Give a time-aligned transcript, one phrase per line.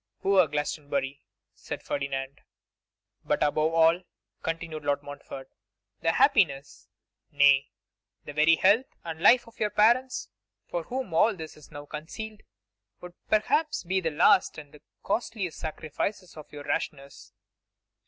[0.23, 1.21] 'Poor Glastonbury!'
[1.53, 2.41] said Ferdinand.
[3.23, 4.01] 'But above all,'
[4.41, 5.47] continued Lord Montfort,
[6.01, 6.87] 'the happiness,
[7.29, 7.69] nay,
[8.25, 10.27] the very health and life of your parents,
[10.67, 12.41] from whom all is now concealed,
[12.99, 17.31] would perhaps be the last and costliest sacrifices of your rashness.